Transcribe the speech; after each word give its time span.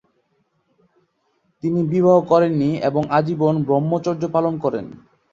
তিনি 1.63 1.79
বিবাহ 1.83 2.17
করেননি 2.21 2.71
এবং 2.89 3.03
আজীবন 3.09 3.55
ব্রহ্মচর্য 3.63 4.23
পালন 4.35 4.53
করেন। 4.57 4.85